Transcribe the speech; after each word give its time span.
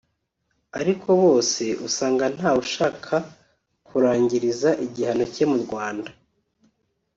ariko 0.79 1.07
bose 1.23 1.63
usanga 1.87 2.25
ntawe 2.35 2.57
ushaka 2.67 3.15
kurangiriza 3.87 4.69
igihano 4.85 5.23
cye 5.33 5.45
mu 5.51 5.57
Rwanda 5.63 6.09